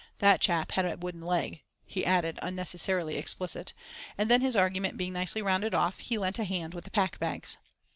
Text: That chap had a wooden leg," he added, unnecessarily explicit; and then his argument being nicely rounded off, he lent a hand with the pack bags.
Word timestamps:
That 0.17 0.41
chap 0.41 0.71
had 0.71 0.83
a 0.85 0.97
wooden 0.97 1.21
leg," 1.21 1.61
he 1.85 2.07
added, 2.07 2.39
unnecessarily 2.41 3.17
explicit; 3.17 3.73
and 4.17 4.31
then 4.31 4.41
his 4.41 4.55
argument 4.55 4.97
being 4.97 5.13
nicely 5.13 5.43
rounded 5.43 5.75
off, 5.75 5.99
he 5.99 6.17
lent 6.17 6.39
a 6.39 6.43
hand 6.43 6.73
with 6.73 6.85
the 6.85 6.89
pack 6.89 7.19
bags. 7.19 7.57